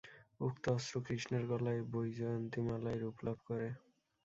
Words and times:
উক্ত 0.39 0.63
অস্ত্র 0.69 0.95
কৃষ্ণের 1.05 1.43
গলায় 1.47 1.81
বৈজয়ন্তীমালায় 1.91 2.99
রূপ 2.99 3.17
লাভ 3.25 3.37
করে। 3.45 3.67